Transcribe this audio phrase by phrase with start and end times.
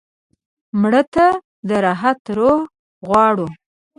[0.81, 1.27] مړه ته
[1.67, 2.61] د راحت روح
[3.07, 3.47] غواړو